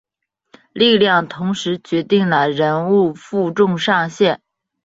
[0.73, 4.41] 力量同时决定了人物负重上限。